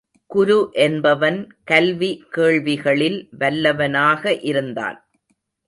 [0.31, 1.37] குரு என்பவன்
[1.63, 4.99] கல்வி கேள்விகளில் வல்லவனாக இருந்தான்.